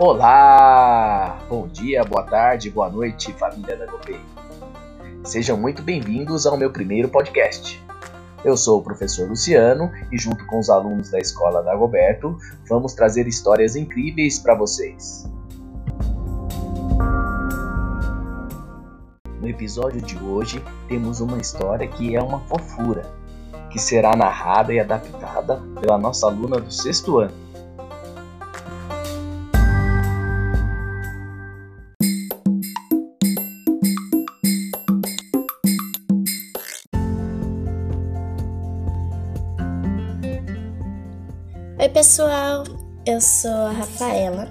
[0.00, 1.40] Olá!
[1.48, 4.20] Bom dia, boa tarde, boa noite, família da Gopei.
[5.24, 7.84] Sejam muito bem-vindos ao meu primeiro podcast.
[8.44, 12.38] Eu sou o professor Luciano e, junto com os alunos da escola da Goberto,
[12.68, 15.28] vamos trazer histórias incríveis para vocês.
[19.40, 23.02] No episódio de hoje, temos uma história que é uma fofura,
[23.68, 27.47] que será narrada e adaptada pela nossa aluna do sexto ano.
[41.80, 42.64] Oi, pessoal!
[43.06, 44.48] Eu sou a Rafaela,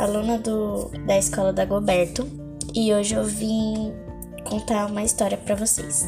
[0.00, 2.28] aluna do, da escola da Goberto,
[2.74, 3.94] e hoje eu vim
[4.42, 6.04] contar uma história para vocês.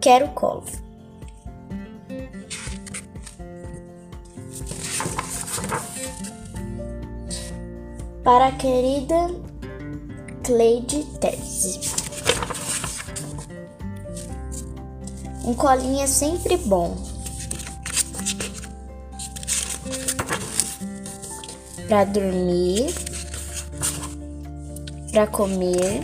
[0.00, 0.64] Quero colo.
[8.24, 9.28] Para a querida
[10.42, 11.80] Cleide Terzi.
[15.44, 17.15] Um colinho é sempre bom.
[21.88, 22.92] Para dormir,
[25.12, 26.02] para comer,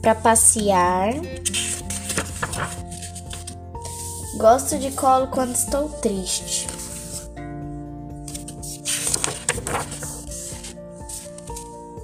[0.00, 1.14] para passear.
[4.36, 6.66] Gosto de colo quando estou triste.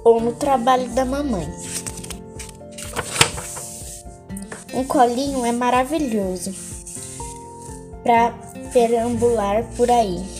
[0.03, 1.47] Ou no trabalho da mamãe.
[4.73, 6.53] Um colinho é maravilhoso
[8.03, 8.31] para
[8.71, 10.36] perambular por aí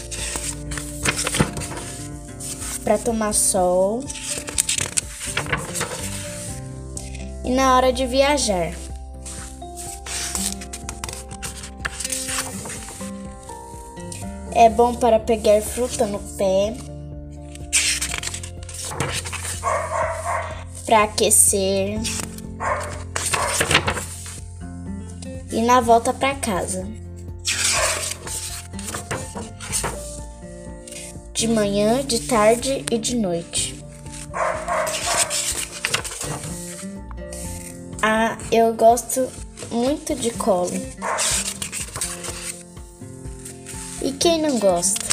[2.87, 4.01] para tomar sol
[7.43, 8.71] e na hora de viajar.
[14.53, 16.77] É bom para pegar fruta no pé,
[20.85, 21.99] para aquecer
[25.51, 26.87] e na volta para casa.
[31.37, 33.79] De manhã, de tarde e de noite.
[38.01, 39.29] Ah, eu gosto
[39.69, 40.71] muito de colo.
[44.01, 45.05] E quem não gosta?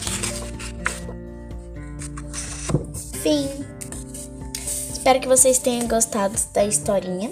[3.23, 3.47] Fim.
[4.95, 7.29] Espero que vocês tenham gostado da historinha.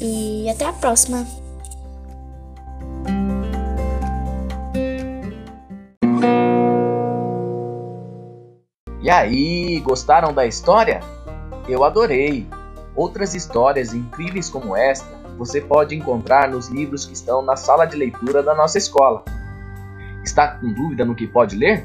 [0.00, 1.24] E até a próxima.
[9.02, 11.00] E aí, gostaram da história?
[11.68, 12.46] Eu adorei!
[12.94, 17.96] Outras histórias incríveis como esta você pode encontrar nos livros que estão na sala de
[17.96, 19.24] leitura da nossa escola.
[20.22, 21.84] Está com dúvida no que pode ler?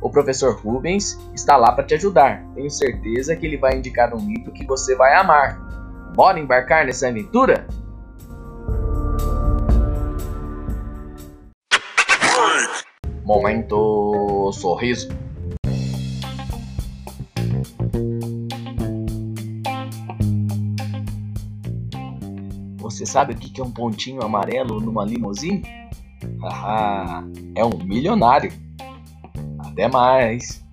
[0.00, 2.44] O professor Rubens está lá para te ajudar.
[2.54, 5.58] Tenho certeza que ele vai indicar um livro que você vai amar.
[6.14, 7.66] Bora embarcar nessa aventura?
[13.24, 15.25] Momento sorriso.
[22.78, 25.62] Você sabe o que é um pontinho amarelo numa limusine?
[26.40, 28.52] Haha, é um milionário.
[29.58, 30.65] Até mais!